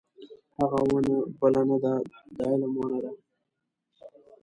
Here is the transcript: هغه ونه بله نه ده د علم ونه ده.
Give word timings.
هغه 0.57 0.79
ونه 0.91 1.15
بله 1.39 1.61
نه 1.69 1.77
ده 1.83 1.93
د 2.35 2.37
علم 2.49 2.73
ونه 2.81 2.99
ده. 3.03 3.11